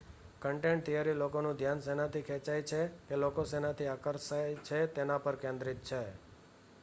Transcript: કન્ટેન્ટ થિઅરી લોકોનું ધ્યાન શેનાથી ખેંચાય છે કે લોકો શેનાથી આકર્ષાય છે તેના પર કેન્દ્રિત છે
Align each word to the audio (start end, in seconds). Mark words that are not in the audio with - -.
કન્ટેન્ટ 0.41 0.85
થિઅરી 0.85 1.13
લોકોનું 1.15 1.57
ધ્યાન 1.57 1.81
શેનાથી 1.81 2.21
ખેંચાય 2.21 2.63
છે 2.63 2.79
કે 3.07 3.15
લોકો 3.15 3.45
શેનાથી 3.45 3.87
આકર્ષાય 3.87 4.55
છે 4.63 4.79
તેના 4.95 5.17
પર 5.17 5.35
કેન્દ્રિત 5.35 5.83
છે 5.83 6.01